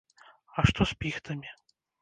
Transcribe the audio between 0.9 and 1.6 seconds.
з піхтамі?